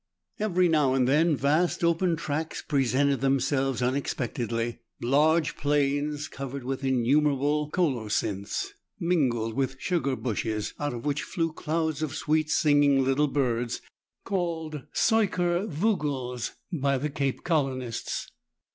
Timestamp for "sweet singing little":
12.15-13.27